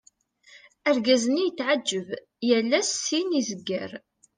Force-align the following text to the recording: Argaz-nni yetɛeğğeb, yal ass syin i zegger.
Argaz-nni 0.89 1.43
yetɛeğğeb, 1.45 2.09
yal 2.47 2.71
ass 2.79 2.89
syin 3.05 3.29
i 3.39 3.41
zegger. 3.47 3.91